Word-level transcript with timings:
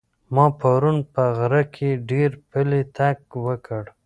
ما 0.33 0.45
پرون 0.59 0.97
په 1.13 1.23
غره 1.37 1.63
کې 1.75 1.89
ډېر 2.09 2.31
پلی 2.49 2.81
تګ 2.97 3.17
وکړ. 3.45 3.83